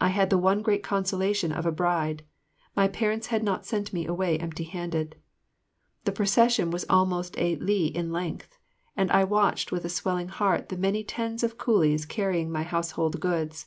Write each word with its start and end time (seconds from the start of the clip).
I 0.00 0.10
had 0.10 0.30
the 0.30 0.38
one 0.38 0.62
great 0.62 0.84
consolation 0.84 1.50
of 1.50 1.66
a 1.66 1.72
bride, 1.72 2.22
my 2.76 2.86
parents 2.86 3.26
had 3.34 3.42
not 3.42 3.66
sent 3.66 3.92
me 3.92 4.06
away 4.06 4.38
empty 4.38 4.62
handed. 4.62 5.16
The 6.04 6.12
procession 6.12 6.70
was 6.70 6.86
almost 6.88 7.36
a 7.36 7.56
li 7.56 7.86
in 7.86 8.12
length 8.12 8.58
and 8.96 9.10
I 9.10 9.24
watched 9.24 9.72
with 9.72 9.84
a 9.84 9.88
swelling 9.88 10.28
heart 10.28 10.68
the 10.68 10.76
many 10.76 11.02
tens 11.02 11.42
of 11.42 11.58
coolies 11.58 12.06
carrying 12.06 12.48
my 12.52 12.62
household 12.62 13.18
goods. 13.18 13.66